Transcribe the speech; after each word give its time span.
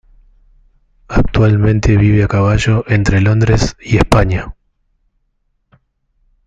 Actualmente 1.09 1.95
vive 1.95 2.23
a 2.23 2.27
caballo 2.27 2.83
entre 2.87 3.21
Londres 3.21 3.77
y 3.79 3.97
España. 3.97 4.55